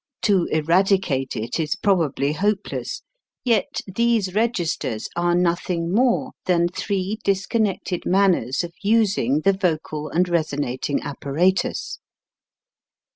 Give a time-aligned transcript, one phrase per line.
[0.23, 3.03] To eradicate it is prob ably hopeless.
[3.45, 10.09] Yet, these registers are noth ing more than three disconnected manners of using the vocal
[10.09, 11.99] and resonating apparatus.